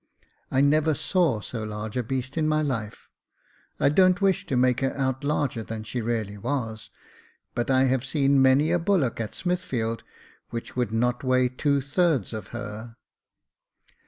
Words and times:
I 0.49 0.61
never 0.61 0.95
saw 0.95 1.41
so 1.41 1.63
large 1.63 1.95
a 1.95 2.01
beast 2.01 2.35
in 2.35 2.47
my 2.47 2.63
life. 2.63 3.11
I 3.79 3.89
don't 3.89 4.19
wish 4.19 4.47
to 4.47 4.57
make 4.57 4.79
her 4.79 4.97
out 4.97 5.23
larger 5.23 5.61
than 5.61 5.83
she 5.83 6.01
really 6.01 6.39
was, 6.39 6.89
but 7.53 7.69
I 7.69 7.83
have 7.83 8.03
seen 8.03 8.41
many 8.41 8.71
a 8.71 8.79
bullock 8.79 9.21
at 9.21 9.35
Smithfield 9.35 10.03
which 10.49 10.75
would 10.75 10.91
not 10.91 11.23
weigh 11.23 11.49
two 11.49 11.81
thirds 11.81 12.33
of 12.33 12.47
her. 12.47 12.95